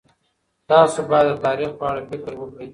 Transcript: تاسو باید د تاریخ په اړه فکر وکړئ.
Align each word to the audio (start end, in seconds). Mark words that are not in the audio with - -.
تاسو 0.69 0.99
باید 1.09 1.27
د 1.31 1.33
تاریخ 1.45 1.69
په 1.79 1.83
اړه 1.89 2.01
فکر 2.09 2.31
وکړئ. 2.37 2.67